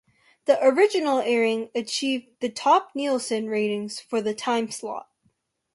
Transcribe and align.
The 0.45 0.57
original 0.67 1.19
airing 1.19 1.69
achieved 1.75 2.39
the 2.39 2.49
top 2.49 2.95
Nielsen 2.95 3.47
ratings 3.47 3.99
for 3.99 4.19
the 4.19 4.33
time 4.33 4.71
slot. 4.71 5.11